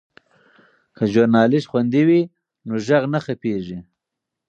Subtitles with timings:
[0.95, 2.21] که ژورنالیست خوندي وي
[2.67, 3.79] نو غږ نه خپیږي.